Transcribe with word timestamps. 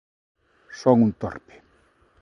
_Son 0.79 0.97
un 1.05 1.11
torpe. 1.21 1.55